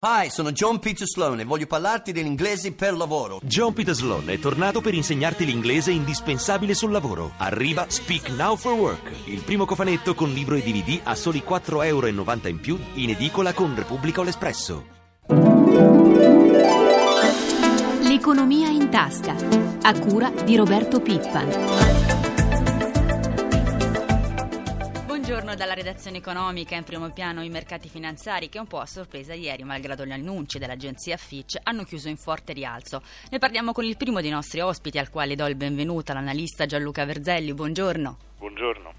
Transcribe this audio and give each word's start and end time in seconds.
Hi, 0.00 0.30
sono 0.30 0.52
John 0.52 0.78
Peter 0.78 1.08
Sloan 1.08 1.40
e 1.40 1.44
voglio 1.44 1.66
parlarti 1.66 2.12
dell'inglese 2.12 2.72
per 2.72 2.96
lavoro. 2.96 3.40
John 3.42 3.72
Peter 3.72 3.92
Sloan 3.92 4.30
è 4.30 4.38
tornato 4.38 4.80
per 4.80 4.94
insegnarti 4.94 5.44
l'inglese 5.44 5.90
indispensabile 5.90 6.72
sul 6.74 6.92
lavoro. 6.92 7.32
Arriva 7.38 7.86
Speak 7.88 8.28
Now 8.28 8.54
for 8.54 8.74
Work, 8.74 9.10
il 9.24 9.40
primo 9.40 9.64
cofanetto 9.64 10.14
con 10.14 10.30
libro 10.30 10.54
e 10.54 10.62
DVD 10.62 11.00
a 11.02 11.16
soli 11.16 11.42
4,90 11.44 11.84
euro 11.86 12.06
in 12.06 12.60
più 12.60 12.78
in 12.94 13.10
edicola 13.10 13.52
con 13.52 13.74
Repubblica 13.74 14.20
o 14.20 14.22
l'Espresso. 14.22 14.84
L'economia 18.02 18.68
in 18.68 18.90
tasca, 18.90 19.34
a 19.82 19.98
cura 19.98 20.30
di 20.30 20.54
Roberto 20.54 21.00
Pippan. 21.00 22.07
Buongiorno 25.48 25.74
dalla 25.74 25.82
redazione 25.82 26.18
economica, 26.18 26.76
in 26.76 26.84
primo 26.84 27.10
piano 27.10 27.42
i 27.42 27.48
mercati 27.48 27.88
finanziari 27.88 28.50
che 28.50 28.58
un 28.58 28.66
po' 28.66 28.80
a 28.80 28.86
sorpresa 28.86 29.32
ieri, 29.32 29.62
malgrado 29.62 30.04
gli 30.04 30.12
annunci 30.12 30.58
dell'agenzia 30.58 31.16
Fitch, 31.16 31.56
hanno 31.62 31.84
chiuso 31.84 32.10
in 32.10 32.18
forte 32.18 32.52
rialzo. 32.52 33.00
Ne 33.30 33.38
parliamo 33.38 33.72
con 33.72 33.86
il 33.86 33.96
primo 33.96 34.20
dei 34.20 34.28
nostri 34.28 34.60
ospiti 34.60 34.98
al 34.98 35.08
quale 35.08 35.36
do 35.36 35.46
il 35.46 35.54
benvenuto, 35.54 36.12
l'analista 36.12 36.66
Gianluca 36.66 37.06
Verzelli. 37.06 37.54
Buongiorno. 37.54 38.18
Buongiorno. 38.36 38.97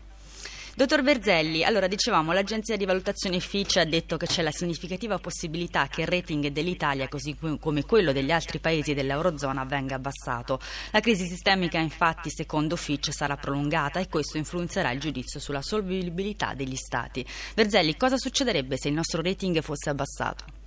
Dottor 0.79 1.03
Verzelli, 1.03 1.65
allora 1.65 1.88
dicevamo 1.88 2.31
l'agenzia 2.31 2.77
di 2.77 2.85
valutazione 2.85 3.41
Fitch 3.41 3.75
ha 3.75 3.83
detto 3.83 4.15
che 4.15 4.27
c'è 4.27 4.41
la 4.41 4.49
significativa 4.49 5.19
possibilità 5.19 5.88
che 5.88 6.03
il 6.03 6.07
rating 6.07 6.47
dell'Italia, 6.47 7.09
così 7.09 7.35
come 7.59 7.83
quello 7.83 8.13
degli 8.13 8.31
altri 8.31 8.59
paesi 8.59 8.93
dell'Eurozona, 8.93 9.65
venga 9.65 9.95
abbassato. 9.95 10.57
La 10.91 11.02
crisi 11.02 11.27
sistemica 11.27 11.79
infatti, 11.79 12.29
secondo 12.29 12.77
Fitch, 12.77 13.11
sarà 13.11 13.35
prolungata 13.35 13.99
e 13.99 14.07
questo 14.07 14.38
influenzerà 14.38 14.91
il 14.91 15.02
giudizio 15.02 15.41
sulla 15.41 15.61
solvibilità 15.61 16.53
degli 16.53 16.77
Stati. 16.77 17.25
Verzelli, 17.55 17.97
cosa 17.97 18.16
succederebbe 18.16 18.77
se 18.77 18.88
il 18.88 18.93
nostro 18.93 19.21
rating 19.21 19.59
fosse 19.61 19.89
abbassato? 19.89 20.59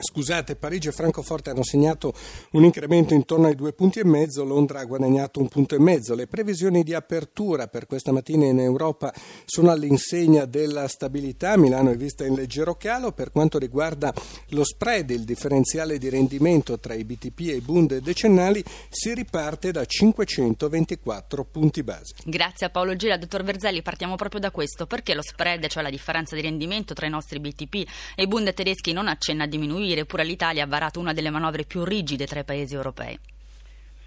Scusate, 0.00 0.54
Parigi 0.54 0.86
e 0.86 0.92
Francoforte 0.92 1.50
hanno 1.50 1.64
segnato 1.64 2.14
un 2.52 2.62
incremento 2.62 3.14
intorno 3.14 3.48
ai 3.48 3.56
due 3.56 3.72
punti 3.72 3.98
e 3.98 4.04
mezzo, 4.04 4.44
Londra 4.44 4.78
ha 4.78 4.84
guadagnato 4.84 5.40
un 5.40 5.48
punto 5.48 5.74
e 5.74 5.80
mezzo. 5.80 6.14
Le 6.14 6.28
previsioni 6.28 6.84
di 6.84 6.94
apertura 6.94 7.66
per 7.66 7.86
questa 7.86 8.12
mattina 8.12 8.44
in 8.46 8.60
Europa 8.60 9.12
sono 9.44 9.72
all'insegna 9.72 10.44
della 10.44 10.86
stabilità, 10.86 11.56
Milano 11.56 11.90
è 11.90 11.96
vista 11.96 12.24
in 12.24 12.34
leggero 12.36 12.76
calo. 12.76 13.10
Per 13.10 13.32
quanto 13.32 13.58
riguarda 13.58 14.14
lo 14.50 14.62
spread, 14.62 15.10
il 15.10 15.24
differenziale 15.24 15.98
di 15.98 16.08
rendimento 16.08 16.78
tra 16.78 16.94
i 16.94 17.02
BTP 17.02 17.40
e 17.48 17.56
i 17.56 17.60
Bund 17.60 17.98
decennali, 17.98 18.62
si 18.88 19.12
riparte 19.12 19.72
da 19.72 19.84
524 19.84 21.44
punti 21.44 21.82
base. 21.82 22.14
Grazie 22.24 22.66
a 22.66 22.70
Paolo 22.70 22.94
Gira. 22.94 23.16
Dottor 23.16 23.42
Verzelli, 23.42 23.82
partiamo 23.82 24.14
proprio 24.14 24.40
da 24.40 24.52
questo. 24.52 24.86
Perché 24.86 25.14
lo 25.14 25.22
spread, 25.22 25.66
cioè 25.66 25.82
la 25.82 25.90
differenza 25.90 26.36
di 26.36 26.40
rendimento 26.40 26.94
tra 26.94 27.06
i 27.06 27.10
nostri 27.10 27.40
BTP 27.40 27.84
e 28.14 28.22
i 28.22 28.28
Bund 28.28 28.54
tedeschi, 28.54 28.92
non 28.92 29.08
accenna 29.08 29.42
a 29.42 29.48
diminuire? 29.48 29.86
Diminuire, 29.88 30.00
eppure 30.00 30.24
l'Italia 30.24 30.64
ha 30.64 30.66
varato 30.66 31.00
una 31.00 31.12
delle 31.12 31.30
manovre 31.30 31.64
più 31.64 31.84
rigide 31.84 32.26
tra 32.26 32.40
i 32.40 32.44
paesi 32.44 32.74
europei. 32.74 33.18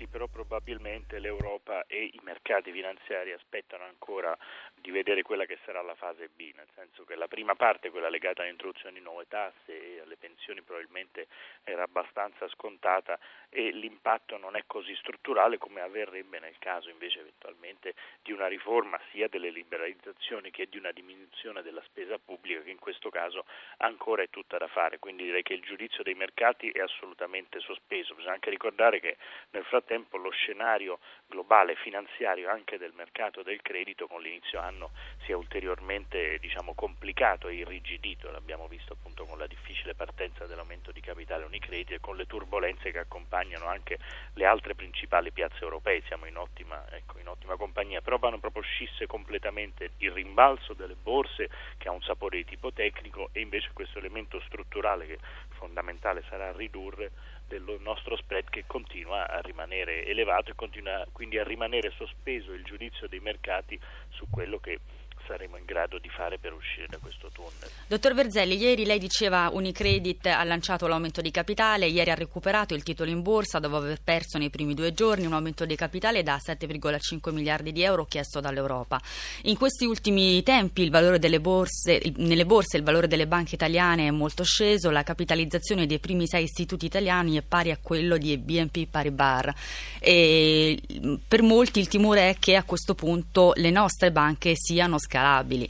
Sì, 0.01 0.07
però 0.07 0.25
probabilmente 0.25 1.19
l'Europa 1.19 1.85
e 1.85 2.05
i 2.05 2.19
mercati 2.23 2.71
finanziari 2.71 3.33
aspettano 3.33 3.83
ancora 3.83 4.35
di 4.73 4.89
vedere 4.89 5.21
quella 5.21 5.45
che 5.45 5.59
sarà 5.63 5.83
la 5.83 5.93
fase 5.93 6.27
B, 6.27 6.51
nel 6.55 6.65
senso 6.73 7.03
che 7.03 7.13
la 7.13 7.27
prima 7.27 7.53
parte, 7.53 7.91
quella 7.91 8.09
legata 8.09 8.41
all'introduzione 8.41 8.95
di 8.95 8.99
nuove 9.03 9.27
tasse 9.27 9.67
e 9.67 9.99
alle 9.99 10.17
pensioni, 10.17 10.63
probabilmente 10.63 11.27
era 11.63 11.83
abbastanza 11.83 12.47
scontata 12.47 13.19
e 13.49 13.69
l'impatto 13.69 14.37
non 14.37 14.55
è 14.55 14.63
così 14.65 14.95
strutturale 14.95 15.59
come 15.59 15.81
avverrebbe 15.81 16.39
nel 16.39 16.57
caso 16.57 16.89
invece 16.89 17.19
eventualmente 17.19 17.93
di 18.23 18.31
una 18.31 18.47
riforma 18.47 18.99
sia 19.11 19.27
delle 19.27 19.51
liberalizzazioni 19.51 20.49
che 20.49 20.65
di 20.67 20.79
una 20.79 20.91
diminuzione 20.91 21.61
della 21.61 21.83
spesa 21.83 22.17
pubblica 22.17 22.61
che 22.61 22.71
in 22.71 22.79
questo 22.79 23.11
caso 23.11 23.45
ancora 23.77 24.23
è 24.23 24.29
tutta 24.31 24.57
da 24.57 24.67
fare, 24.67 24.97
quindi 24.97 25.25
direi 25.25 25.43
che 25.43 25.53
il 25.53 25.61
giudizio 25.61 26.01
dei 26.01 26.15
mercati 26.15 26.71
è 26.71 26.79
assolutamente 26.79 27.59
sospeso. 27.59 28.15
Bisogna 28.15 28.33
anche 28.33 28.49
ricordare 28.49 28.99
che 28.99 29.17
nel 29.51 29.63
frattempo 29.65 29.89
lo 30.21 30.31
scenario 30.31 30.99
globale 31.27 31.75
finanziario 31.75 32.49
anche 32.49 32.77
del 32.77 32.93
mercato 32.93 33.43
del 33.43 33.61
credito 33.61 34.07
con 34.07 34.21
l'inizio 34.21 34.59
anno 34.59 34.91
si 35.25 35.31
è 35.31 35.35
ulteriormente 35.35 36.37
diciamo, 36.39 36.73
complicato 36.73 37.47
e 37.47 37.55
irrigidito, 37.55 38.31
l'abbiamo 38.31 38.67
visto 38.67 38.93
appunto 38.93 39.25
con 39.25 39.37
la 39.37 39.47
difficile 39.47 39.95
partenza 39.95 40.45
dell'aumento 40.45 40.91
di 40.91 41.01
capitale 41.01 41.45
Unicredit 41.45 41.91
e 41.91 41.99
con 41.99 42.15
le 42.15 42.25
turbulenze 42.25 42.91
che 42.91 42.99
accompagnano 42.99 43.65
anche 43.65 43.97
le 44.35 44.45
altre 44.45 44.75
principali 44.75 45.31
piazze 45.31 45.63
europee, 45.63 46.03
siamo 46.05 46.25
in 46.25 46.37
ottima, 46.37 46.85
ecco, 46.91 47.19
in 47.19 47.27
ottima 47.27 47.55
compagnia, 47.55 48.01
però 48.01 48.17
vanno 48.17 48.39
proprio 48.39 48.63
scisse 48.63 49.07
completamente 49.07 49.91
il 49.97 50.11
rimbalzo 50.11 50.73
delle 50.73 50.95
borse 50.95 51.49
che 51.77 51.87
ha 51.87 51.91
un 51.91 52.01
sapore 52.01 52.37
di 52.37 52.45
tipo 52.45 52.71
tecnico 52.71 53.29
e 53.33 53.41
invece 53.41 53.71
questo 53.73 53.97
elemento 53.97 54.39
strutturale 54.41 55.05
che 55.05 55.19
fondamentale 55.49 56.23
sarà 56.29 56.51
ridurre 56.51 57.11
del 57.51 57.79
nostro 57.81 58.15
spread 58.15 58.49
che 58.49 58.63
continua 58.65 59.29
a 59.29 59.41
rimanere 59.41 60.05
elevato 60.05 60.51
e 60.51 60.55
continua 60.55 61.05
quindi 61.11 61.37
a 61.37 61.43
rimanere 61.43 61.91
sospeso 61.97 62.53
il 62.53 62.63
giudizio 62.63 63.09
dei 63.09 63.19
mercati 63.19 63.77
su 64.09 64.27
quello 64.29 64.59
che 64.59 64.79
saremo 65.27 65.57
in 65.57 65.65
grado 65.65 65.97
di 65.99 66.09
fare 66.09 66.37
per 66.37 66.53
uscire 66.53 66.87
da 66.89 66.97
questo 66.97 67.29
tunnel. 67.31 67.69
Dottor 67.87 68.13
Verzelli, 68.13 68.57
ieri 68.57 68.85
lei 68.85 68.99
diceva 68.99 69.49
Unicredit 69.51 70.25
ha 70.25 70.43
lanciato 70.43 70.87
l'aumento 70.87 71.21
di 71.21 71.31
capitale, 71.31 71.87
ieri 71.87 72.09
ha 72.09 72.15
recuperato 72.15 72.73
il 72.73 72.83
titolo 72.83 73.09
in 73.09 73.21
borsa 73.21 73.59
dopo 73.59 73.77
aver 73.77 74.01
perso 74.03 74.37
nei 74.37 74.49
primi 74.49 74.73
due 74.73 74.93
giorni 74.93 75.25
un 75.25 75.33
aumento 75.33 75.65
di 75.65 75.75
capitale 75.75 76.23
da 76.23 76.37
7,5 76.37 77.31
miliardi 77.31 77.71
di 77.71 77.83
euro 77.83 78.05
chiesto 78.05 78.39
dall'Europa. 78.39 78.99
In 79.43 79.57
questi 79.57 79.85
ultimi 79.85 80.41
tempi 80.43 80.89
borse, 80.89 82.01
nelle 82.17 82.45
borse 82.45 82.77
il 82.77 82.83
valore 82.83 83.07
delle 83.07 83.27
banche 83.27 83.55
italiane 83.55 84.07
è 84.07 84.11
molto 84.11 84.43
sceso, 84.43 84.89
la 84.89 85.03
capitalizzazione 85.03 85.85
dei 85.85 85.99
primi 85.99 86.27
sei 86.27 86.43
istituti 86.43 86.85
italiani 86.85 87.37
è 87.37 87.41
pari 87.41 87.71
a 87.71 87.77
quello 87.81 88.17
di 88.17 88.37
BNP 88.37 88.87
Paribas. 88.89 89.19
E 89.99 90.81
per 91.27 91.41
molti 91.41 91.79
il 91.79 91.87
timore 91.87 92.29
è 92.29 92.35
che 92.39 92.55
a 92.55 92.63
questo 92.63 92.95
punto 92.95 93.53
le 93.55 93.69
nostre 93.69 94.11
banche 94.11 94.53
siano 94.55 94.97
scalate 94.97 95.10
scalabili. 95.11 95.67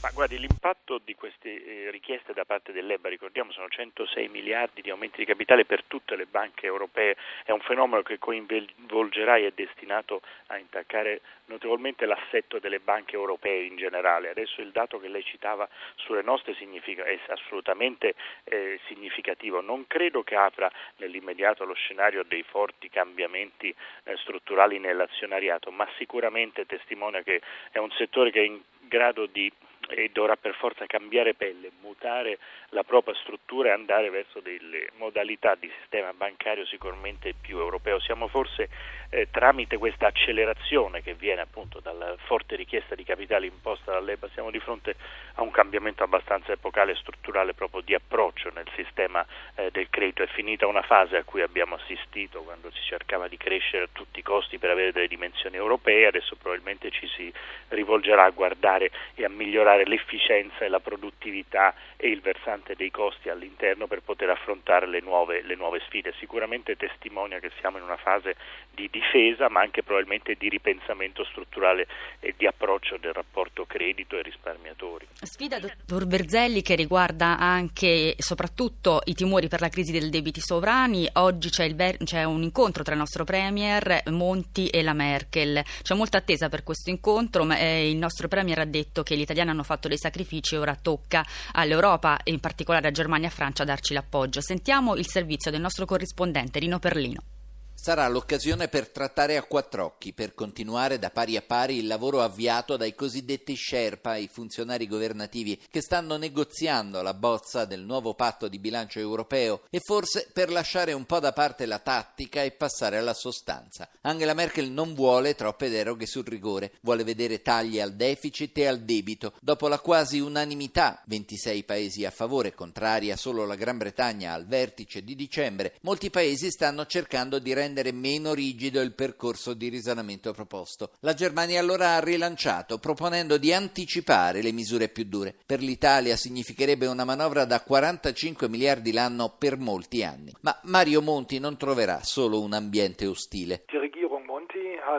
Ma 0.00 0.10
guardi, 0.12 0.38
l'impatto 0.38 0.98
di 0.98 1.16
queste 1.16 1.48
eh, 1.48 1.90
richieste 1.90 2.32
da 2.32 2.44
parte 2.44 2.70
dell'EBA, 2.70 3.08
ricordiamo, 3.08 3.50
sono 3.50 3.68
106 3.68 4.28
miliardi 4.28 4.80
di 4.80 4.90
aumenti 4.90 5.18
di 5.18 5.24
capitale 5.24 5.64
per 5.64 5.82
tutte 5.88 6.14
le 6.14 6.26
banche 6.26 6.66
europee, 6.66 7.16
è 7.42 7.50
un 7.50 7.58
fenomeno 7.60 8.02
che 8.02 8.18
coinvolgerà 8.18 9.38
e 9.38 9.48
è 9.48 9.52
destinato 9.52 10.22
a 10.46 10.58
intaccare 10.58 11.20
notevolmente 11.46 12.06
l'assetto 12.06 12.60
delle 12.60 12.78
banche 12.78 13.16
europee 13.16 13.64
in 13.64 13.76
generale. 13.76 14.28
Adesso 14.28 14.60
il 14.60 14.70
dato 14.70 15.00
che 15.00 15.08
lei 15.08 15.24
citava 15.24 15.68
sulle 15.96 16.22
nostre 16.22 16.54
è 16.54 17.20
assolutamente 17.26 18.14
eh, 18.44 18.78
significativo. 18.86 19.60
Non 19.60 19.88
credo 19.88 20.22
che 20.22 20.36
apra 20.36 20.70
nell'immediato 20.98 21.64
lo 21.64 21.74
scenario 21.74 22.22
dei 22.22 22.44
forti 22.44 22.88
cambiamenti 22.88 23.74
eh, 24.04 24.16
strutturali 24.18 24.78
nell'azionariato, 24.78 25.72
ma 25.72 25.88
sicuramente 25.96 26.66
testimonia 26.66 27.22
che 27.22 27.40
è 27.72 27.78
un 27.78 27.90
settore 27.90 28.30
che 28.30 28.40
è 28.40 28.44
in 28.44 28.60
grado 28.88 29.26
di 29.26 29.50
e 29.88 30.10
dovrà 30.12 30.36
per 30.36 30.54
forza 30.54 30.86
cambiare 30.86 31.34
pelle, 31.34 31.70
mutare 31.80 32.38
la 32.70 32.84
propria 32.84 33.14
struttura 33.16 33.68
e 33.68 33.72
andare 33.72 34.10
verso 34.10 34.40
delle 34.40 34.88
modalità 34.96 35.54
di 35.54 35.70
sistema 35.80 36.12
bancario 36.12 36.66
sicuramente 36.66 37.34
più 37.40 37.58
europeo. 37.58 37.98
Siamo 38.00 38.28
forse 38.28 38.68
eh, 39.10 39.28
tramite 39.30 39.78
questa 39.78 40.06
accelerazione 40.06 41.02
che 41.02 41.14
viene 41.14 41.40
appunto 41.40 41.80
dalla 41.80 42.14
forte 42.26 42.56
richiesta 42.56 42.94
di 42.94 43.04
capitale 43.04 43.46
imposta 43.46 43.92
dall'EBA, 43.92 44.28
siamo 44.34 44.50
di 44.50 44.60
fronte 44.60 44.96
a 45.34 45.42
un 45.42 45.50
cambiamento 45.50 46.02
abbastanza 46.02 46.52
epocale 46.52 46.92
e 46.92 46.96
strutturale 46.96 47.54
proprio 47.54 47.80
di 47.80 47.94
approccio 47.94 48.50
nel 48.50 48.68
sistema 48.74 49.24
eh, 49.54 49.70
del 49.70 49.88
credito. 49.88 50.22
È 50.22 50.26
finita 50.26 50.66
una 50.66 50.82
fase 50.82 51.16
a 51.16 51.24
cui 51.24 51.40
abbiamo 51.42 51.76
assistito 51.76 52.42
quando 52.42 52.70
si 52.70 52.82
cercava 52.82 53.28
di 53.28 53.36
crescere 53.36 53.84
a 53.84 53.88
tutti 53.90 54.18
i 54.18 54.22
costi 54.22 54.58
per 54.58 54.70
avere 54.70 54.92
delle 54.92 55.08
dimensioni 55.08 55.56
europee, 55.56 56.06
adesso 56.06 56.36
probabilmente 56.36 56.90
ci 56.90 57.06
si 57.08 57.32
rivolgerà 57.68 58.24
a 58.24 58.30
guardare 58.30 58.90
e 59.14 59.24
a 59.24 59.28
migliorare 59.28 59.77
l'efficienza 59.86 60.64
e 60.64 60.68
la 60.68 60.80
produttività 60.80 61.74
e 61.96 62.08
il 62.08 62.20
versante 62.20 62.74
dei 62.74 62.90
costi 62.90 63.28
all'interno 63.28 63.86
per 63.86 64.02
poter 64.02 64.30
affrontare 64.30 64.86
le 64.86 65.00
nuove, 65.00 65.42
le 65.42 65.54
nuove 65.54 65.80
sfide. 65.86 66.14
Sicuramente 66.18 66.76
testimonia 66.76 67.38
che 67.38 67.50
siamo 67.60 67.78
in 67.78 67.84
una 67.84 67.96
fase 67.96 68.36
di 68.74 68.88
difesa 68.90 69.48
ma 69.48 69.60
anche 69.60 69.82
probabilmente 69.82 70.34
di 70.34 70.48
ripensamento 70.48 71.24
strutturale 71.24 71.86
e 72.20 72.34
di 72.36 72.46
approccio 72.46 72.96
del 72.96 73.12
rapporto 73.12 73.66
credito 73.66 74.16
e 74.16 74.22
risparmiatori. 74.22 75.06
Sfida, 75.20 75.58
dottor 75.58 76.06
Berzelli, 76.06 76.62
che 76.62 76.74
riguarda 76.74 77.38
anche 77.38 77.86
e 77.88 78.14
soprattutto 78.18 79.00
i 79.04 79.14
timori 79.14 79.48
per 79.48 79.60
la 79.60 79.68
crisi 79.68 79.92
dei 79.92 80.08
debiti 80.08 80.40
sovrani. 80.40 81.08
Oggi 81.14 81.50
c'è, 81.50 81.74
ver- 81.74 82.02
c'è 82.04 82.24
un 82.24 82.42
incontro 82.42 82.82
tra 82.82 82.94
il 82.94 83.00
nostro 83.00 83.24
Premier 83.24 84.02
Monti 84.10 84.68
e 84.68 84.82
la 84.82 84.92
Merkel. 84.92 85.62
C'è 85.82 85.94
molta 85.94 86.18
attesa 86.18 86.48
per 86.48 86.62
questo 86.62 86.90
incontro, 86.90 87.44
ma 87.44 87.58
eh, 87.58 87.90
il 87.90 87.96
nostro 87.96 88.28
Premier 88.28 88.58
ha 88.60 88.64
detto 88.64 89.02
che 89.02 89.16
gli 89.16 89.20
italiani 89.20 89.50
hanno 89.50 89.62
fatto 89.68 89.86
dei 89.88 89.98
sacrifici 89.98 90.54
e 90.54 90.58
ora 90.58 90.74
tocca 90.80 91.24
all'Europa 91.52 92.22
e 92.22 92.30
in 92.30 92.40
particolare 92.40 92.88
a 92.88 92.90
Germania 92.90 93.28
e 93.28 93.30
Francia 93.30 93.64
darci 93.64 93.92
l'appoggio. 93.92 94.40
Sentiamo 94.40 94.96
il 94.96 95.06
servizio 95.06 95.50
del 95.50 95.60
nostro 95.60 95.84
corrispondente 95.84 96.58
Rino 96.58 96.78
Perlino. 96.78 97.37
Sarà 97.80 98.08
l'occasione 98.08 98.66
per 98.66 98.88
trattare 98.88 99.36
a 99.36 99.44
quattro 99.44 99.84
occhi, 99.84 100.12
per 100.12 100.34
continuare 100.34 100.98
da 100.98 101.10
pari 101.10 101.36
a 101.36 101.42
pari 101.42 101.78
il 101.78 101.86
lavoro 101.86 102.22
avviato 102.22 102.76
dai 102.76 102.92
cosiddetti 102.92 103.54
Sherpa, 103.54 104.16
i 104.16 104.28
funzionari 104.30 104.88
governativi 104.88 105.58
che 105.70 105.80
stanno 105.80 106.16
negoziando 106.16 107.00
la 107.02 107.14
bozza 107.14 107.64
del 107.66 107.82
nuovo 107.82 108.14
patto 108.14 108.48
di 108.48 108.58
bilancio 108.58 108.98
europeo 108.98 109.62
e 109.70 109.78
forse 109.78 110.28
per 110.32 110.50
lasciare 110.50 110.92
un 110.92 111.04
po' 111.04 111.20
da 111.20 111.32
parte 111.32 111.66
la 111.66 111.78
tattica 111.78 112.42
e 112.42 112.50
passare 112.50 112.98
alla 112.98 113.14
sostanza. 113.14 113.88
Angela 114.02 114.34
Merkel 114.34 114.72
non 114.72 114.92
vuole 114.92 115.36
troppe 115.36 115.70
deroghe 115.70 116.06
sul 116.06 116.26
rigore, 116.26 116.72
vuole 116.82 117.04
vedere 117.04 117.42
tagli 117.42 117.78
al 117.78 117.94
deficit 117.94 118.58
e 118.58 118.66
al 118.66 118.80
debito. 118.80 119.34
Dopo 119.40 119.68
la 119.68 119.78
quasi 119.78 120.18
unanimità, 120.18 121.00
26 121.06 121.62
paesi 121.62 122.04
a 122.04 122.10
favore, 122.10 122.54
contraria 122.54 123.16
solo 123.16 123.46
la 123.46 123.54
Gran 123.54 123.78
Bretagna 123.78 124.32
al 124.32 124.46
vertice 124.46 125.04
di 125.04 125.14
dicembre, 125.14 125.76
molti 125.82 126.10
paesi 126.10 126.50
stanno 126.50 126.84
cercando 126.84 127.38
di 127.38 127.52
rendere 127.52 127.66
rendere 127.68 127.92
meno 127.92 128.32
rigido 128.32 128.80
il 128.80 128.94
percorso 128.94 129.52
di 129.52 129.68
risanamento 129.68 130.32
proposto. 130.32 130.92
La 131.00 131.12
Germania 131.12 131.60
allora 131.60 131.94
ha 131.94 132.00
rilanciato, 132.00 132.78
proponendo 132.78 133.36
di 133.36 133.52
anticipare 133.52 134.42
le 134.42 134.52
misure 134.52 134.88
più 134.88 135.04
dure. 135.04 135.36
Per 135.44 135.60
l'Italia 135.60 136.16
significherebbe 136.16 136.86
una 136.86 137.04
manovra 137.04 137.44
da 137.44 137.60
45 137.60 138.48
miliardi 138.48 138.92
l'anno 138.92 139.34
per 139.38 139.58
molti 139.58 140.02
anni. 140.02 140.34
Ma 140.40 140.58
Mario 140.64 141.02
Monti 141.02 141.38
non 141.38 141.56
troverà 141.56 142.00
solo 142.02 142.40
un 142.40 142.54
ambiente 142.54 143.06
ostile. 143.06 143.64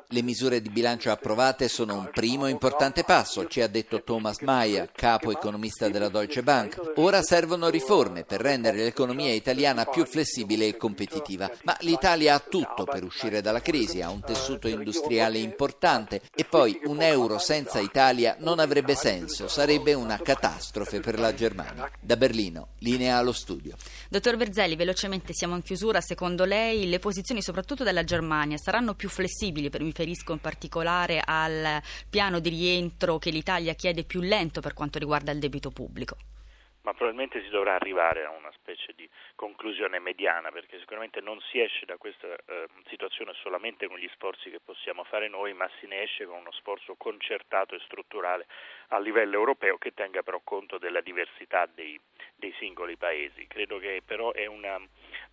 Le 0.07 0.21
misure 0.21 0.61
di 0.61 0.69
bilancio 0.69 1.09
approvate 1.09 1.67
sono 1.67 1.95
un 1.97 2.09
primo 2.13 2.47
importante 2.47 3.03
passo, 3.03 3.47
ci 3.47 3.61
ha 3.61 3.67
detto 3.67 4.03
Thomas 4.03 4.39
Mayer, 4.41 4.91
capo 4.91 5.31
economista 5.31 5.89
della 5.89 6.09
Deutsche 6.09 6.43
Bank. 6.43 6.93
Ora 6.97 7.23
servono 7.23 7.69
riforme 7.69 8.23
per 8.23 8.39
rendere 8.39 8.83
l'economia 8.83 9.33
italiana 9.33 9.85
più 9.85 10.05
flessibile 10.05 10.67
e 10.67 10.77
competitiva. 10.77 11.49
Ma 11.63 11.75
l'Italia 11.81 12.35
ha 12.35 12.39
tutto 12.39 12.83
per 12.83 13.03
uscire 13.03 13.41
dalla 13.41 13.61
crisi, 13.61 14.01
ha 14.01 14.11
un 14.11 14.21
tessuto 14.21 14.67
industriale 14.67 15.39
importante 15.39 16.21
e 16.35 16.45
poi 16.45 16.79
un 16.83 17.01
euro 17.01 17.39
senza 17.39 17.79
Italia 17.79 18.35
non 18.39 18.59
avrebbe 18.59 18.93
senso, 18.95 19.47
sarebbe 19.47 19.93
una 19.93 20.19
catastrofe 20.19 20.99
per 20.99 21.17
la 21.17 21.33
Germania. 21.33 21.89
Da 21.99 22.15
Berlino, 22.15 22.69
linea 22.79 23.17
allo 23.17 23.31
studio. 23.31 23.75
Dottor 24.07 24.37
Verzelli, 24.37 24.75
velocemente 24.75 25.33
siamo 25.33 25.55
in 25.55 25.63
chiusura. 25.63 25.99
Secondo 25.99 26.45
lei 26.45 26.87
le 26.87 26.99
posizioni 26.99 27.41
soprattutto 27.41 27.83
della 27.83 28.03
Germania 28.03 28.57
saranno 28.57 28.93
più 28.93 29.09
flessibili? 29.09 29.69
Mi 29.79 29.85
riferisco 29.85 30.33
in 30.33 30.41
particolare 30.41 31.21
al 31.23 31.81
piano 32.09 32.39
di 32.39 32.49
rientro 32.49 33.17
che 33.17 33.29
l'Italia 33.29 33.73
chiede 33.75 34.03
più 34.03 34.19
lento 34.19 34.59
per 34.59 34.73
quanto 34.73 34.99
riguarda 34.99 35.31
il 35.31 35.39
debito 35.39 35.71
pubblico 35.71 36.17
ma 36.89 36.95
probabilmente 36.95 37.43
si 37.43 37.49
dovrà 37.49 37.75
arrivare 37.75 38.25
a 38.25 38.31
una 38.31 38.51
specie 38.53 38.93
di 38.95 39.07
conclusione 39.35 39.99
mediana 39.99 40.49
perché 40.49 40.79
sicuramente 40.79 41.21
non 41.21 41.39
si 41.41 41.59
esce 41.59 41.85
da 41.85 41.97
questa 41.97 42.27
eh, 42.33 42.67
situazione 42.87 43.33
solamente 43.43 43.87
con 43.87 43.99
gli 43.99 44.09
sforzi 44.13 44.49
che 44.49 44.59
possiamo 44.59 45.03
fare 45.03 45.27
noi, 45.27 45.53
ma 45.53 45.69
si 45.79 45.85
ne 45.85 46.01
esce 46.01 46.25
con 46.25 46.39
uno 46.39 46.51
sforzo 46.51 46.95
concertato 46.95 47.75
e 47.75 47.79
strutturale 47.85 48.47
a 48.89 48.99
livello 48.99 49.35
europeo 49.35 49.77
che 49.77 49.93
tenga 49.93 50.23
però 50.23 50.41
conto 50.43 50.79
della 50.79 51.01
diversità 51.01 51.67
dei, 51.67 51.99
dei 52.35 52.53
singoli 52.57 52.95
paesi. 52.95 53.45
Credo 53.45 53.77
che 53.77 54.01
però 54.03 54.31
è 54.31 54.47
una 54.47 54.79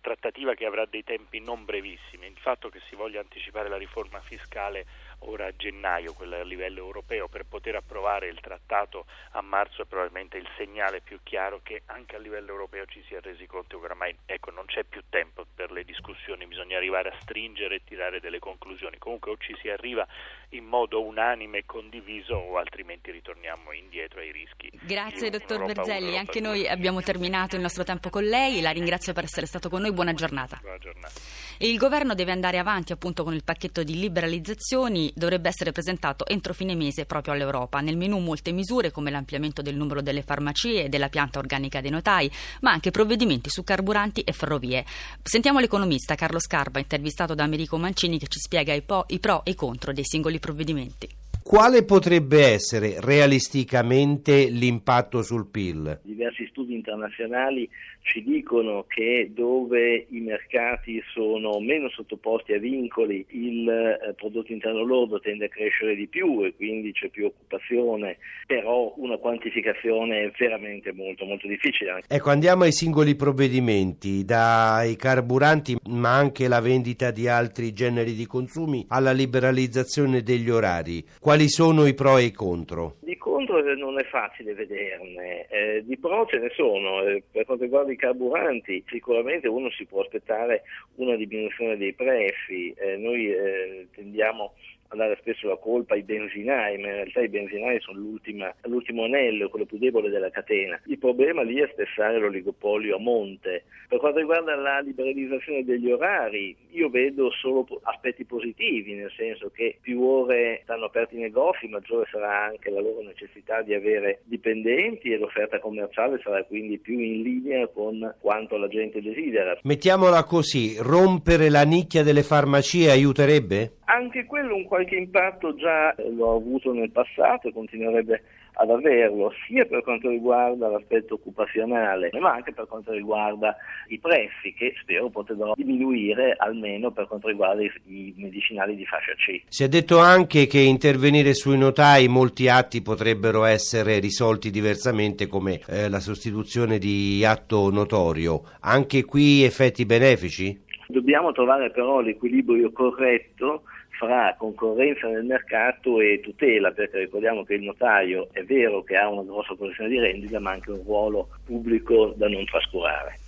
trattativa 0.01 0.53
che 0.53 0.65
avrà 0.65 0.85
dei 0.85 1.03
tempi 1.03 1.39
non 1.39 1.65
brevissimi. 1.65 2.27
Il 2.27 2.37
fatto 2.37 2.69
che 2.69 2.79
si 2.87 2.95
voglia 2.95 3.19
anticipare 3.19 3.69
la 3.69 3.77
riforma 3.77 4.21
fiscale 4.21 4.85
ora 5.19 5.47
a 5.47 5.55
gennaio, 5.55 6.13
quella 6.13 6.39
a 6.39 6.43
livello 6.43 6.79
europeo, 6.79 7.27
per 7.27 7.45
poter 7.45 7.75
approvare 7.75 8.27
il 8.27 8.39
trattato 8.39 9.05
a 9.31 9.41
marzo 9.41 9.81
è 9.81 9.85
probabilmente 9.85 10.37
il 10.37 10.47
segnale 10.57 11.01
più 11.01 11.19
chiaro 11.23 11.59
che 11.63 11.81
anche 11.87 12.15
a 12.15 12.19
livello 12.19 12.51
europeo 12.51 12.85
ci 12.85 13.03
si 13.07 13.13
è 13.13 13.21
resi 13.21 13.45
conto 13.45 13.79
che 13.79 13.85
oramai 13.85 14.15
ecco, 14.25 14.51
non 14.51 14.65
c'è 14.65 14.83
più 14.83 15.03
tempo 15.09 15.45
per 15.53 15.71
le 15.71 15.83
discussioni, 15.83 16.45
bisogna 16.45 16.77
arrivare 16.77 17.09
a 17.09 17.17
stringere 17.21 17.75
e 17.75 17.81
tirare 17.83 18.19
delle 18.19 18.39
conclusioni. 18.39 18.97
Comunque 18.97 19.31
o 19.31 19.37
ci 19.37 19.55
si 19.61 19.69
arriva 19.69 20.05
in 20.49 20.65
modo 20.65 21.03
unanime 21.03 21.59
e 21.59 21.65
condiviso 21.65 22.35
o 22.35 22.57
altrimenti 22.57 23.11
ritorniamo 23.11 23.71
indietro 23.73 24.19
ai 24.19 24.31
rischi. 24.31 24.69
Grazie 24.81 25.29
dottor 25.29 25.65
Berzelli, 25.65 26.17
anche 26.17 26.39
noi 26.39 26.67
abbiamo 26.67 27.01
terminato 27.01 27.55
il 27.55 27.61
nostro 27.61 27.83
tempo 27.83 28.09
con 28.09 28.23
lei, 28.23 28.61
la 28.61 28.71
ringrazio 28.71 29.13
per 29.13 29.25
essere 29.25 29.45
stato 29.45 29.69
con 29.69 29.81
noi, 29.81 29.91
buona 29.91 30.13
giornata. 30.13 30.57
Buona 30.61 30.77
giornata. 30.77 31.13
Il 31.59 31.77
governo 31.77 32.13
deve 32.13 32.31
andare 32.31 32.59
avanti 32.59 32.91
appunto 32.91 33.23
con 33.23 33.33
il 33.33 33.43
pacchetto 33.43 33.83
di 33.83 33.99
liberalizzazioni, 33.99 35.06
dovrebbe 35.15 35.49
essere 35.49 35.71
presentato 35.71 36.25
entro 36.27 36.53
fine 36.53 36.75
mese 36.75 37.05
proprio 37.05 37.33
all'Europa. 37.33 37.79
Nel 37.79 37.97
menù 37.97 38.19
molte 38.19 38.51
misure 38.51 38.91
come 38.91 39.11
l'ampliamento 39.11 39.61
del 39.61 39.75
numero 39.75 40.01
delle 40.01 40.21
farmacie 40.21 40.85
e 40.85 40.89
della 40.89 41.09
pianta 41.09 41.39
organica 41.39 41.81
dei 41.81 41.91
notai, 41.91 42.31
ma 42.61 42.71
anche 42.71 42.91
provvedimenti 42.91 43.49
su 43.49 43.63
carburanti 43.63 44.21
e 44.21 44.31
ferrovie. 44.31 44.85
Sentiamo 45.23 45.59
l'economista 45.59 46.15
Carlo 46.15 46.39
Scarpa, 46.39 46.79
intervistato 46.79 47.33
da 47.33 47.43
Americo 47.43 47.77
Mancini, 47.77 48.19
che 48.19 48.27
ci 48.27 48.39
spiega 48.39 48.73
i, 48.73 48.81
po- 48.81 49.05
i 49.07 49.19
pro 49.19 49.43
e 49.45 49.51
i 49.51 49.55
contro 49.55 49.93
dei 49.93 50.05
singoli 50.05 50.39
provvedimenti. 50.39 51.16
Quale 51.47 51.85
potrebbe 51.85 52.43
essere 52.43 52.99
realisticamente 52.99 54.49
l'impatto 54.49 55.21
sul 55.21 55.47
PIL? 55.47 56.01
Diversi 56.03 56.45
studi 56.47 56.73
internazionali 56.73 57.69
ci 58.01 58.23
dicono 58.23 58.85
che 58.87 59.31
dove 59.33 60.07
i 60.09 60.19
mercati 60.19 61.01
sono 61.13 61.59
meno 61.59 61.89
sottoposti 61.89 62.53
a 62.53 62.59
vincoli 62.59 63.25
il 63.29 63.67
eh, 63.69 64.13
prodotto 64.13 64.51
interno 64.51 64.83
lordo 64.83 65.19
tende 65.19 65.45
a 65.45 65.49
crescere 65.49 65.95
di 65.95 66.07
più 66.07 66.43
e 66.43 66.53
quindi 66.55 66.91
c'è 66.93 67.09
più 67.09 67.25
occupazione, 67.25 68.17
però 68.45 68.93
una 68.97 69.17
quantificazione 69.17 70.23
è 70.23 70.31
veramente 70.37 70.93
molto 70.93 71.25
molto 71.25 71.47
difficile. 71.47 72.01
Ecco, 72.07 72.29
andiamo 72.29 72.63
ai 72.63 72.71
singoli 72.71 73.15
provvedimenti, 73.15 74.23
dai 74.23 74.95
carburanti 74.95 75.75
ma 75.89 76.15
anche 76.15 76.47
la 76.47 76.61
vendita 76.61 77.11
di 77.11 77.27
altri 77.27 77.73
generi 77.73 78.13
di 78.13 78.25
consumi 78.25 78.85
alla 78.87 79.11
liberalizzazione 79.11 80.23
degli 80.23 80.49
orari. 80.49 81.05
Quali 81.19 81.36
sono 81.47 81.85
i 81.85 81.93
pro 81.93 82.17
e 82.17 82.23
i 82.23 82.31
contro? 82.31 82.95
Di 83.01 83.15
contro 83.17 83.61
non 83.75 83.99
è 83.99 84.03
facile 84.05 84.53
vederne, 84.55 85.45
eh, 85.47 85.83
di 85.85 85.97
pro 85.97 86.25
ce 86.25 86.39
ne 86.39 86.49
sono. 86.55 87.03
Eh, 87.03 87.23
per 87.31 87.45
quanto 87.45 87.63
riguarda 87.63 87.91
i 87.91 87.95
carburanti, 87.95 88.83
sicuramente 88.87 89.47
uno 89.47 89.69
si 89.69 89.85
può 89.85 90.01
aspettare 90.01 90.63
una 90.95 91.15
diminuzione 91.15 91.77
dei 91.77 91.93
prezzi. 91.93 92.73
Eh, 92.75 92.97
noi 92.97 93.31
eh, 93.31 93.87
tendiamo 93.93 94.53
a 94.89 94.95
dare 94.95 95.17
spesso 95.19 95.47
la 95.47 95.57
colpa 95.57 95.93
ai 95.93 96.03
benzinai, 96.03 96.77
ma 96.77 96.87
in 96.87 96.93
realtà 96.93 97.21
i 97.21 97.29
benzinai 97.29 97.79
sono 97.81 97.99
l'ultimo 97.99 99.03
anello, 99.03 99.49
quello 99.49 99.65
più 99.65 99.77
debole 99.77 100.09
della 100.09 100.29
catena. 100.29 100.79
Il 100.85 100.97
problema 100.97 101.41
lì 101.41 101.59
è 101.59 101.69
spessare 101.71 102.19
l'oligopolio 102.19 102.95
a 102.95 102.99
monte. 102.99 103.63
Per 103.87 103.99
quanto 103.99 104.19
riguarda 104.19 104.55
la 104.55 104.79
liberalizzazione 104.79 105.63
degli 105.63 105.91
orari, 105.91 106.55
io 106.71 106.89
vedo 106.89 107.31
solo 107.31 107.65
aspetti 107.83 108.25
positivi, 108.25 108.93
nel 108.93 109.11
senso 109.15 109.49
che 109.49 109.77
più 109.81 110.01
ore 110.03 110.61
stanno 110.63 110.85
aperti 110.85 111.15
i 111.15 111.19
negozi, 111.19 111.67
maggiore 111.67 112.07
sarà 112.11 112.45
anche 112.45 112.69
la 112.69 112.81
loro 112.81 113.01
necessità 113.01 113.61
di 113.61 113.73
avere 113.73 114.21
dipendenti 114.23 115.11
e 115.11 115.17
l'offerta 115.17 115.59
commerciale 115.59 116.19
sarà 116.23 116.43
quindi 116.43 116.77
più 116.77 116.97
in 116.99 117.21
linea 117.21 117.67
con 117.67 118.15
quanto 118.19 118.57
la 118.57 118.67
gente 118.67 119.01
desidera. 119.01 119.57
Mettiamola 119.63 120.23
così, 120.23 120.75
rompere 120.79 121.49
la 121.49 121.63
nicchia 121.63 122.03
delle 122.03 122.23
farmacie 122.23 122.89
aiuterebbe? 122.89 123.76
Anche 123.89 124.25
quello 124.25 124.55
un 124.55 124.65
qualche 124.65 124.95
impatto 124.95 125.55
già 125.55 125.95
lo 126.09 126.31
ha 126.31 126.35
avuto 126.35 126.73
nel 126.73 126.91
passato 126.91 127.47
e 127.47 127.53
continuerebbe 127.53 128.21
ad 128.57 128.69
averlo 128.69 129.31
sia 129.45 129.65
per 129.65 129.81
quanto 129.81 130.09
riguarda 130.09 130.67
l'aspetto 130.67 131.15
occupazionale 131.15 132.09
ma 132.19 132.33
anche 132.33 132.53
per 132.53 132.67
quanto 132.67 132.91
riguarda 132.91 133.55
i 133.87 133.99
prezzi 133.99 134.53
che 134.53 134.73
spero 134.81 135.09
potrebbero 135.09 135.53
diminuire 135.55 136.35
almeno 136.37 136.91
per 136.91 137.07
quanto 137.07 137.27
riguarda 137.27 137.61
i, 137.61 137.71
i 137.85 138.13
medicinali 138.17 138.75
di 138.75 138.85
fascia 138.85 139.13
C. 139.13 139.43
Si 139.47 139.63
è 139.63 139.67
detto 139.67 139.99
anche 139.99 140.47
che 140.47 140.59
intervenire 140.59 141.33
sui 141.33 141.57
notai 141.57 142.07
molti 142.07 142.49
atti 142.49 142.81
potrebbero 142.81 143.43
essere 143.45 143.99
risolti 143.99 144.49
diversamente 144.49 145.27
come 145.27 145.61
eh, 145.67 145.89
la 145.89 145.99
sostituzione 145.99 146.77
di 146.77 147.23
atto 147.23 147.69
notorio. 147.69 148.41
Anche 148.61 149.05
qui 149.05 149.43
effetti 149.43 149.85
benefici? 149.85 150.65
Dobbiamo 150.87 151.31
trovare 151.31 151.69
però 151.69 151.99
l'equilibrio 151.99 152.71
corretto 152.71 153.63
fra 153.97 154.35
concorrenza 154.37 155.07
nel 155.07 155.25
mercato 155.25 155.99
e 155.99 156.19
tutela, 156.21 156.71
perché 156.71 156.99
ricordiamo 156.99 157.43
che 157.43 157.55
il 157.55 157.63
notaio 157.63 158.29
è 158.31 158.43
vero 158.43 158.83
che 158.83 158.95
ha 158.95 159.09
una 159.09 159.23
grossa 159.23 159.55
posizione 159.55 159.89
di 159.89 159.99
rendita, 159.99 160.39
ma 160.39 160.51
anche 160.51 160.71
un 160.71 160.83
ruolo 160.83 161.29
pubblico 161.45 162.13
da 162.15 162.27
non 162.27 162.45
trascurare. 162.45 163.19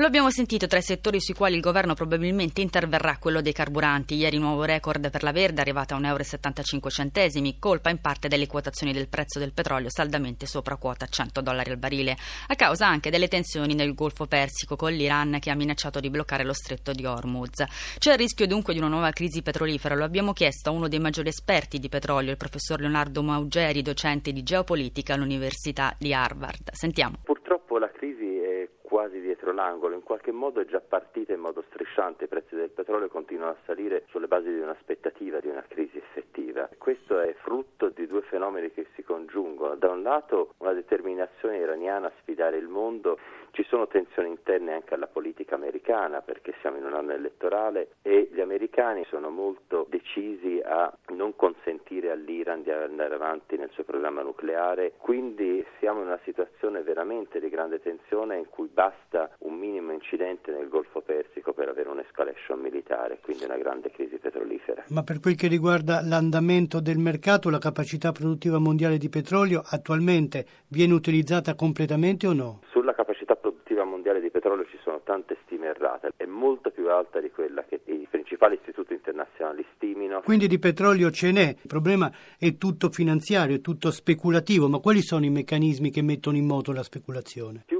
Lo 0.00 0.06
abbiamo 0.06 0.30
sentito 0.30 0.66
tra 0.66 0.78
i 0.78 0.82
settori 0.82 1.20
sui 1.20 1.34
quali 1.34 1.56
il 1.56 1.60
governo 1.60 1.92
probabilmente 1.92 2.62
interverrà 2.62 3.18
quello 3.18 3.42
dei 3.42 3.52
carburanti. 3.52 4.14
Ieri 4.14 4.38
nuovo 4.38 4.64
record 4.64 5.10
per 5.10 5.22
la 5.22 5.30
Verde 5.30 5.60
arrivata 5.60 5.94
a 5.94 5.98
1,75 5.98 7.10
euro, 7.12 7.56
colpa 7.58 7.90
in 7.90 8.00
parte 8.00 8.26
delle 8.26 8.46
quotazioni 8.46 8.94
del 8.94 9.08
prezzo 9.08 9.38
del 9.38 9.52
petrolio 9.52 9.90
saldamente 9.90 10.46
sopra 10.46 10.76
quota 10.76 11.04
100 11.04 11.42
dollari 11.42 11.68
al 11.68 11.76
barile, 11.76 12.16
a 12.46 12.54
causa 12.54 12.86
anche 12.86 13.10
delle 13.10 13.28
tensioni 13.28 13.74
nel 13.74 13.92
Golfo 13.92 14.24
Persico 14.24 14.74
con 14.74 14.90
l'Iran 14.90 15.36
che 15.38 15.50
ha 15.50 15.54
minacciato 15.54 16.00
di 16.00 16.08
bloccare 16.08 16.44
lo 16.44 16.54
stretto 16.54 16.92
di 16.92 17.04
Hormuz. 17.04 17.62
C'è 17.98 18.12
il 18.12 18.18
rischio 18.18 18.46
dunque 18.46 18.72
di 18.72 18.78
una 18.78 18.88
nuova 18.88 19.10
crisi 19.10 19.42
petrolifera, 19.42 19.94
lo 19.94 20.04
abbiamo 20.04 20.32
chiesto 20.32 20.70
a 20.70 20.72
uno 20.72 20.88
dei 20.88 20.98
maggiori 20.98 21.28
esperti 21.28 21.78
di 21.78 21.90
petrolio, 21.90 22.30
il 22.30 22.38
professor 22.38 22.80
Leonardo 22.80 23.22
Maugeri, 23.22 23.82
docente 23.82 24.32
di 24.32 24.42
geopolitica 24.42 25.12
all'Università 25.12 25.94
di 25.98 26.14
Harvard. 26.14 26.70
Sentiamo. 26.72 27.18
Purtroppo 27.22 27.76
la 27.76 27.90
crisi 27.90 28.38
è 28.38 28.66
quasi 28.80 29.20
dietro 29.40 29.52
l'angolo, 29.52 29.94
in 29.94 30.02
qualche 30.02 30.32
modo 30.32 30.60
è 30.60 30.66
già 30.66 30.80
partita 30.80 31.32
in 31.32 31.40
modo 31.40 31.64
strisciante, 31.70 32.24
i 32.24 32.28
prezzi 32.28 32.54
del 32.54 32.68
petrolio 32.68 33.08
continuano 33.08 33.52
a 33.52 33.56
salire 33.64 34.04
sulle 34.10 34.26
basi 34.26 34.52
di 34.52 34.60
un'aspettativa 34.60 35.40
di 35.40 35.48
una 35.48 35.64
crisi 35.66 35.96
effettiva. 35.96 36.68
Questo 36.76 37.18
è 37.18 37.34
frutto 37.42 37.88
di 37.88 38.06
due 38.06 38.20
fenomeni 38.22 38.70
che 38.70 38.86
si 38.94 39.02
congiungono. 39.02 39.76
Da 39.76 39.88
un 39.88 40.02
lato 40.02 40.54
una 40.58 40.74
determinazione 40.74 41.56
iraniana 41.56 42.08
a 42.08 42.12
sfidare 42.20 42.58
il 42.58 42.68
mondo 42.68 43.18
ci 43.52 43.64
sono 43.64 43.86
tensioni 43.88 44.28
interne 44.28 44.74
anche 44.74 44.94
alla 44.94 45.06
politica 45.06 45.54
americana 45.54 46.20
perché 46.20 46.54
siamo 46.60 46.76
in 46.76 46.84
un 46.84 46.94
anno 46.94 47.12
elettorale 47.12 47.94
e 48.02 48.28
gli 48.32 48.40
americani 48.40 49.04
sono 49.08 49.30
molto 49.30 49.86
decisi 49.88 50.60
a 50.64 50.92
non 51.08 51.34
consentire 51.34 52.10
all'Iran 52.10 52.62
di 52.62 52.70
andare 52.70 53.14
avanti 53.14 53.56
nel 53.56 53.70
suo 53.70 53.84
programma 53.84 54.22
nucleare, 54.22 54.92
quindi 54.98 55.64
siamo 55.78 56.00
in 56.00 56.06
una 56.06 56.20
situazione 56.24 56.82
veramente 56.82 57.40
di 57.40 57.48
grande 57.48 57.80
tensione 57.80 58.38
in 58.38 58.48
cui 58.48 58.68
basta 58.68 59.30
minimo 59.60 59.92
incidente 59.92 60.50
nel 60.50 60.68
Golfo 60.68 61.02
Persico 61.02 61.52
per 61.52 61.68
avere 61.68 61.90
un'escalation 61.90 62.58
militare, 62.58 63.18
quindi 63.20 63.44
una 63.44 63.58
grande 63.58 63.90
crisi 63.90 64.16
petrolifera. 64.16 64.84
Ma 64.88 65.02
per 65.02 65.20
quel 65.20 65.36
che 65.36 65.46
riguarda 65.46 66.00
l'andamento 66.02 66.80
del 66.80 66.96
mercato, 66.98 67.50
la 67.50 67.58
capacità 67.58 68.10
produttiva 68.10 68.58
mondiale 68.58 68.96
di 68.96 69.10
petrolio 69.10 69.62
attualmente 69.64 70.46
viene 70.68 70.94
utilizzata 70.94 71.54
completamente 71.54 72.26
o 72.26 72.32
no? 72.32 72.60
Sulla 72.70 72.94
capacità 72.94 73.36
produttiva 73.36 73.84
mondiale 73.84 74.20
di 74.20 74.30
petrolio 74.30 74.64
ci 74.64 74.78
sono 74.82 75.02
tante 75.04 75.36
stime 75.44 75.66
errate, 75.66 76.12
è 76.16 76.24
molto 76.24 76.70
più 76.70 76.88
alta 76.90 77.20
di 77.20 77.30
quella 77.30 77.62
che 77.64 77.80
i 77.84 78.06
principali 78.10 78.54
istituti 78.54 78.94
internazionali 78.94 79.64
stimino. 79.74 80.22
Quindi 80.22 80.48
di 80.48 80.58
petrolio 80.58 81.10
ce 81.10 81.30
n'è, 81.30 81.48
il 81.60 81.68
problema 81.68 82.10
è 82.38 82.56
tutto 82.56 82.90
finanziario, 82.90 83.56
è 83.56 83.60
tutto 83.60 83.90
speculativo, 83.90 84.68
ma 84.68 84.78
quali 84.78 85.02
sono 85.02 85.24
i 85.24 85.30
meccanismi 85.30 85.90
che 85.90 86.02
mettono 86.02 86.36
in 86.36 86.46
moto 86.46 86.72
la 86.72 86.82
speculazione? 86.82 87.64
Più 87.66 87.79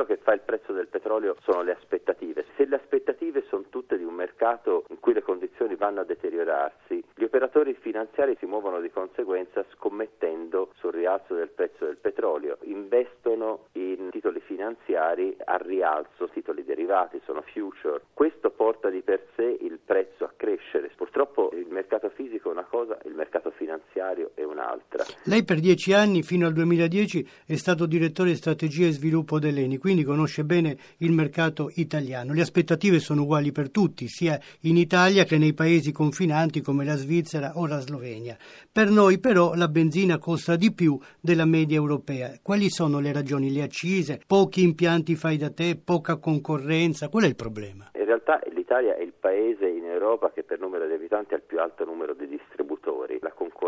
quello 0.00 0.04
che 0.04 0.16
fa 0.16 0.32
il 0.32 0.40
prezzo 0.40 0.72
del 0.72 0.86
petrolio 0.86 1.36
sono 1.42 1.62
le 1.62 1.72
aspettative. 1.72 2.46
Se 2.56 2.64
le 2.64 2.76
aspettative 2.76 3.44
sono 3.48 3.64
tutte 3.68 3.98
di 3.98 4.04
un 4.04 4.14
mercato 4.14 4.84
in 4.88 4.98
cui 4.98 5.12
le 5.12 5.22
condizioni 5.22 5.74
vanno 5.74 6.00
a 6.00 6.04
deteriorarsi, 6.04 7.02
gli 7.14 7.24
operatori 7.24 7.74
finanziari 7.74 8.36
si 8.38 8.46
muovono 8.46 8.80
di 8.80 8.90
conseguenza 8.90 9.64
scommettendo 9.74 10.72
sul 10.76 10.92
rialzo 10.92 11.34
del 11.34 11.50
prezzo 11.50 11.84
del 11.84 11.96
petrolio, 11.96 12.58
investono 12.62 13.66
in 13.72 14.08
titoli 14.10 14.40
finanziari 14.40 15.36
a 15.44 15.56
rialzo, 15.56 16.28
titoli 16.28 16.64
derivati, 16.64 17.20
sono 17.24 17.42
future. 17.42 18.00
Questo 18.14 18.50
porta 18.50 18.88
di 18.88 19.02
per 19.02 19.26
sé 19.36 19.58
il 19.60 19.78
prezzo 19.84 20.24
a 20.24 20.32
crescere. 20.34 20.90
Purtroppo 20.96 21.50
il 21.52 21.66
mercato 21.68 22.08
fisico 22.10 22.48
è 22.48 22.52
una 22.52 22.66
cosa, 22.68 22.98
il 23.04 23.14
mercato 23.14 23.50
finanziario 23.50 24.30
è 24.34 24.44
un'altra. 24.44 25.04
Lei 25.30 25.44
per 25.44 25.60
dieci 25.60 25.92
anni, 25.92 26.24
fino 26.24 26.48
al 26.48 26.52
2010, 26.52 27.24
è 27.46 27.54
stato 27.54 27.86
direttore 27.86 28.30
di 28.30 28.34
strategia 28.34 28.88
e 28.88 28.90
sviluppo 28.90 29.38
dell'ENI, 29.38 29.78
quindi 29.78 30.02
conosce 30.02 30.42
bene 30.42 30.76
il 30.96 31.12
mercato 31.12 31.70
italiano. 31.76 32.32
Le 32.32 32.40
aspettative 32.40 32.98
sono 32.98 33.22
uguali 33.22 33.52
per 33.52 33.70
tutti, 33.70 34.08
sia 34.08 34.36
in 34.62 34.76
Italia 34.76 35.22
che 35.22 35.38
nei 35.38 35.54
paesi 35.54 35.92
confinanti 35.92 36.60
come 36.62 36.84
la 36.84 36.96
Svizzera 36.96 37.52
o 37.54 37.68
la 37.68 37.78
Slovenia. 37.78 38.36
Per 38.72 38.90
noi 38.90 39.20
però 39.20 39.54
la 39.54 39.68
benzina 39.68 40.18
costa 40.18 40.56
di 40.56 40.74
più 40.74 40.98
della 41.20 41.44
media 41.44 41.76
europea. 41.76 42.32
Quali 42.42 42.68
sono 42.68 42.98
le 42.98 43.12
ragioni? 43.12 43.52
Le 43.52 43.62
accise, 43.62 44.20
pochi 44.26 44.64
impianti 44.64 45.14
fai 45.14 45.36
da 45.36 45.50
te, 45.50 45.76
poca 45.76 46.16
concorrenza? 46.16 47.08
Qual 47.08 47.22
è 47.22 47.28
il 47.28 47.36
problema? 47.36 47.88
In 47.94 48.04
realtà 48.04 48.40
l'Italia 48.52 48.96
è 48.96 49.02
il 49.02 49.12
paese 49.12 49.68
in 49.68 49.84
Europa 49.84 50.32
che 50.32 50.42
per 50.42 50.58
numero 50.58 50.88
di 50.88 50.94
abitanti 50.94 51.34
ha 51.34 51.36
il 51.36 51.44
più 51.44 51.60
alto 51.60 51.84
numero 51.84 52.14
di 52.14 52.26
distributori. 52.26 53.18
La 53.20 53.30
concorrenza 53.30 53.59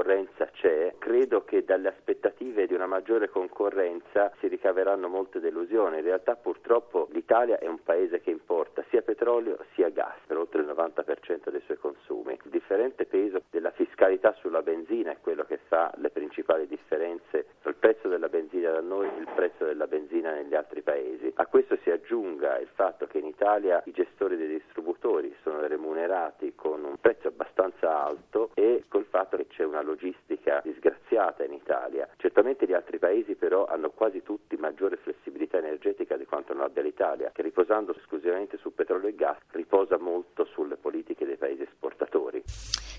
c'è. 0.62 0.94
Credo 0.98 1.44
che 1.44 1.64
dalle 1.64 1.88
aspettative 1.88 2.66
di 2.66 2.74
una 2.74 2.86
maggiore 2.86 3.28
concorrenza 3.28 4.32
si 4.38 4.46
ricaveranno 4.46 5.08
molte 5.08 5.40
delusioni. 5.40 5.98
In 5.98 6.04
realtà 6.04 6.36
purtroppo 6.36 7.08
l'Italia 7.10 7.58
è 7.58 7.66
un 7.66 7.82
paese 7.82 8.20
che 8.20 8.30
importa 8.30 8.84
sia 8.88 9.02
petrolio 9.02 9.58
sia 9.74 9.88
gas 9.88 10.14
per 10.26 10.36
oltre 10.38 10.60
il 10.60 10.68
90% 10.68 11.50
dei 11.50 11.60
suoi 11.64 11.78
consumi. 11.78 12.38
Il 12.44 12.50
differente 12.50 13.06
peso 13.06 13.42
della 13.50 13.72
fiscalità 13.72 14.32
sulla 14.38 14.62
benzina 14.62 15.10
è 15.10 15.18
quello 15.20 15.42
che 15.44 15.58
fa 15.66 15.92
le 15.96 16.10
principali 16.10 16.68
differenze 16.68 17.46
tra 17.60 17.70
il 17.70 17.76
prezzo 17.76 18.08
della 18.08 18.28
benzina 18.28 18.70
da 18.70 18.80
noi 18.80 19.08
e 19.08 19.18
il 19.20 19.28
prezzo 19.34 19.64
della 19.64 19.86
benzina 19.86 20.32
negli 20.32 20.54
altri 20.54 20.82
paesi. 20.82 21.32
A 21.36 21.46
questo 21.46 21.76
si 21.82 21.90
aggiunga 21.90 22.58
il 22.58 22.68
fatto 22.72 23.06
che 23.06 23.18
in 23.18 23.26
Italia 23.26 23.82
i 23.86 23.90
gestori 23.90 24.36
dei 24.36 24.48
distributori 24.48 25.34
sono 25.42 25.66
remunerati 25.66 26.54
con 26.54 26.84
un 26.84 26.96
prezzo 27.00 27.28
abbastanza 27.28 28.04
alto 28.04 28.50
e 28.54 28.84
col 28.88 29.06
fatto 29.08 29.36
che 29.36 29.46
c'è 29.48 29.64
una 29.64 29.81
logistica 29.82 30.60
disgraziata 30.64 31.44
in 31.44 31.52
Italia. 31.52 32.08
Certamente 32.16 32.66
gli 32.66 32.72
altri 32.72 32.98
paesi 32.98 33.34
però 33.34 33.66
hanno 33.66 33.90
quasi 33.90 34.22
tutti 34.22 34.56
maggiore 34.56 34.96
flessibilità 34.96 35.58
energetica 35.58 36.16
di 36.16 36.24
quanto 36.24 36.52
non 36.52 36.62
abbia 36.62 36.82
l'Italia, 36.82 37.30
che 37.32 37.42
riposando 37.42 37.94
esclusivamente 37.96 38.56
su 38.58 38.74
petrolio 38.74 39.08
e 39.08 39.14
gas 39.14 39.38
riposa 39.50 39.98
molto 39.98 40.44
sulle 40.44 40.76
politiche 40.76 41.26
dei 41.26 41.36
paesi 41.36 41.62
esportatori. 41.62 42.42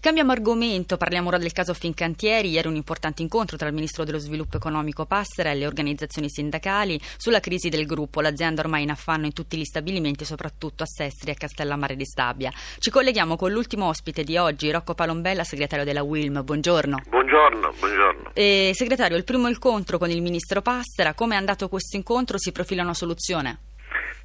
Cambiamo 0.03 0.33
argomento, 0.33 0.97
parliamo 0.97 1.29
ora 1.29 1.37
del 1.37 1.53
caso 1.53 1.73
Fincantieri. 1.73 2.49
Ieri 2.49 2.67
un 2.67 2.75
importante 2.75 3.21
incontro 3.21 3.55
tra 3.55 3.69
il 3.69 3.73
ministro 3.73 4.03
dello 4.03 4.17
sviluppo 4.17 4.57
economico 4.57 5.05
Passera 5.05 5.51
e 5.51 5.55
le 5.55 5.65
organizzazioni 5.65 6.29
sindacali 6.29 6.99
sulla 7.15 7.39
crisi 7.39 7.69
del 7.69 7.85
gruppo. 7.85 8.19
L'azienda 8.19 8.59
ormai 8.59 8.83
in 8.83 8.89
affanno 8.89 9.27
in 9.27 9.31
tutti 9.31 9.55
gli 9.55 9.63
stabilimenti, 9.63 10.25
soprattutto 10.25 10.83
a 10.83 10.87
Sestri 10.87 11.29
e 11.29 11.35
a 11.35 11.37
Castellammare 11.37 11.95
di 11.95 12.03
Stabia. 12.03 12.51
Ci 12.79 12.89
colleghiamo 12.89 13.37
con 13.37 13.53
l'ultimo 13.53 13.87
ospite 13.87 14.25
di 14.25 14.35
oggi, 14.35 14.71
Rocco 14.71 14.93
Palombella, 14.93 15.45
segretario 15.45 15.85
della 15.85 16.03
WILM. 16.03 16.43
Buongiorno. 16.43 17.03
Buongiorno, 17.07 17.73
buongiorno. 17.79 18.31
Eh, 18.33 18.71
segretario, 18.73 19.15
il 19.15 19.23
primo 19.23 19.47
incontro 19.47 19.97
con 19.97 20.09
il 20.09 20.21
ministro 20.21 20.61
Passera, 20.61 21.13
come 21.13 21.35
è 21.35 21.37
andato 21.37 21.69
questo 21.69 21.95
incontro? 21.95 22.37
Si 22.37 22.51
profila 22.51 22.83
una 22.83 22.93
soluzione? 22.93 23.71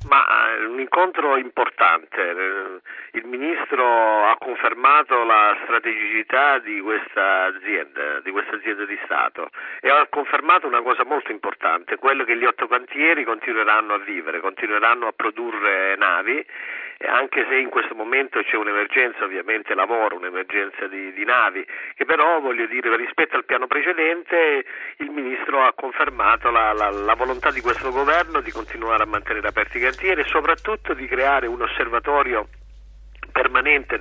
Ma 0.03 0.55
è 0.57 0.65
un 0.65 0.79
incontro 0.79 1.37
importante. 1.37 2.81
Il 3.13 3.25
ministro 3.25 4.29
ha 4.29 4.37
confermato 4.39 5.25
la 5.25 5.57
strategicità 5.65 6.59
di 6.61 6.81
questa 6.81 7.45
azienda, 7.45 8.21
di 8.21 8.31
questa 8.31 8.57
azienda 8.57 8.85
di 8.85 8.99
Stato 9.05 9.51
e 9.81 9.91
ha 9.91 10.07
confermato 10.09 10.67
una 10.67 10.83
cosa 10.83 11.05
molto 11.05 11.33
importante, 11.33 11.97
quello 11.97 12.25
che 12.25 12.37
gli 12.37 12.45
otto 12.45 12.69
cantieri 12.69 13.25
continueranno 13.25 13.95
a 13.95 13.99
vivere, 13.99 14.41
continueranno 14.41 15.09
a 15.09 15.13
produrre 15.13 15.97
navi 15.97 16.47
anche 17.07 17.47
se 17.49 17.55
in 17.55 17.69
questo 17.69 17.95
momento 17.95 18.43
c'è 18.43 18.57
un'emergenza 18.57 19.23
ovviamente 19.23 19.75
lavoro, 19.75 20.17
un'emergenza 20.17 20.89
di, 20.89 21.13
di, 21.13 21.25
navi, 21.25 21.65
che 21.95 22.05
però 22.05 22.41
voglio 22.41 22.67
dire 22.67 22.97
rispetto 22.97 23.37
al 23.37 23.45
piano 23.45 23.69
precedente 23.69 24.65
il 24.97 25.11
Ministro 25.11 25.63
ha 25.63 25.73
confermato 25.75 26.51
la, 26.51 26.73
la, 26.73 26.91
la 26.91 27.15
volontà 27.15 27.53
di 27.53 27.61
questo 27.61 27.91
governo 27.93 28.41
di 28.41 28.51
continuare 28.51 29.05
a 29.05 29.07
mantenere 29.07 29.47
aperti 29.47 29.79
i 29.79 29.83
cantieri 29.83 30.23
e 30.23 30.25
soprattutto 30.25 30.93
di 30.95 31.07
creare 31.07 31.47
un 31.47 31.63
osservatorio 31.63 32.49
permanente 33.31 33.97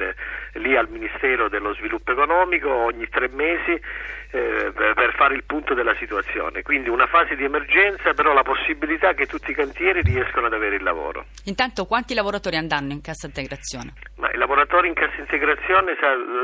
lì 0.53 0.75
al 0.75 0.89
Ministero 0.89 1.49
dello 1.49 1.73
Sviluppo 1.73 2.11
Economico 2.11 2.69
ogni 2.69 3.07
tre 3.09 3.29
mesi 3.29 3.71
eh, 3.71 4.71
per 4.73 5.13
fare 5.15 5.35
il 5.35 5.43
punto 5.43 5.73
della 5.73 5.95
situazione. 5.95 6.61
Quindi 6.61 6.89
una 6.89 7.07
fase 7.07 7.35
di 7.35 7.43
emergenza, 7.43 8.13
però 8.13 8.33
la 8.33 8.43
possibilità 8.43 9.13
che 9.13 9.25
tutti 9.25 9.51
i 9.51 9.53
cantieri 9.53 10.01
riescano 10.01 10.47
ad 10.47 10.53
avere 10.53 10.75
il 10.75 10.83
lavoro. 10.83 11.25
Intanto 11.45 11.85
quanti 11.85 12.13
lavoratori 12.13 12.57
andranno 12.57 12.91
in 12.91 13.01
cassa 13.01 13.27
integrazione? 13.27 13.93
Lavoratori 14.67 14.89
in 14.89 14.95
cassa 14.95 15.21
integrazione, 15.21 15.95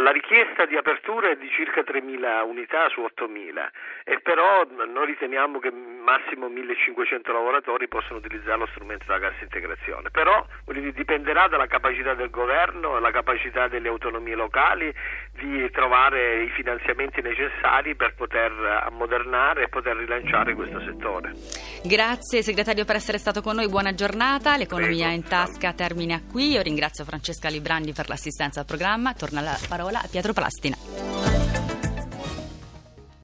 la 0.01 0.11
richiesta 0.11 0.65
di 0.65 0.77
apertura 0.77 1.29
è 1.29 1.35
di 1.35 1.49
circa 1.49 1.81
3.000 1.81 2.47
unità 2.47 2.87
su 2.87 3.01
8.000 3.01 3.67
e 4.05 4.21
però 4.21 4.63
noi 4.63 5.07
riteniamo 5.07 5.59
che 5.59 5.69
massimo 5.71 6.47
1.500 6.47 7.33
lavoratori 7.33 7.89
possono 7.89 8.19
utilizzare 8.19 8.59
lo 8.59 8.67
strumento 8.67 9.03
della 9.07 9.19
cassa 9.19 9.43
integrazione. 9.43 10.09
Però 10.09 10.45
dipenderà 10.71 11.47
dalla 11.49 11.67
capacità 11.67 12.13
del 12.13 12.29
governo, 12.29 12.93
dalla 12.93 13.11
capacità 13.11 13.67
delle 13.67 13.89
autonomie 13.89 14.35
locali 14.35 14.93
di 15.33 15.69
trovare 15.71 16.43
i 16.43 16.49
finanziamenti 16.51 17.21
necessari 17.21 17.95
per 17.95 18.13
poter 18.15 18.51
ammodernare 18.85 19.63
e 19.63 19.67
poter 19.67 19.97
rilanciare 19.97 20.53
questo 20.53 20.79
settore. 20.79 21.33
Grazie 21.83 22.41
segretario 22.41 22.85
per 22.85 22.95
essere 22.95 23.17
stato 23.17 23.41
con 23.41 23.55
noi, 23.55 23.67
buona 23.67 23.93
giornata. 23.93 24.55
L'economia 24.55 25.07
Prego, 25.07 25.21
in 25.21 25.27
tasca 25.27 25.73
termina 25.73 26.21
qui. 26.31 26.51
Io 26.51 26.61
ringrazio 26.61 27.03
Francesca 27.03 27.49
Librandi 27.49 27.91
per 27.91 28.07
l'assistenza 28.13 28.59
al 28.59 28.65
programma. 28.65 29.13
Torna 29.13 29.41
la 29.41 29.57
parola 29.67 30.01
a 30.01 30.07
Pietro 30.07 30.33
Plastina. 30.33 31.32